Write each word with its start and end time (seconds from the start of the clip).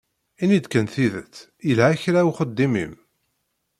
Ini-d 0.43 0.65
kan 0.71 0.87
tidet, 0.93 1.35
yelha 1.67 1.89
kra 2.01 2.21
uxeddim-im? 2.29 2.93